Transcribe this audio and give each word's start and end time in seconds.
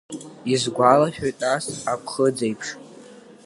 Исгәалашәоит, 0.53 1.37
нас 1.43 1.65
аԥхыӡеиԥш… 1.91 2.67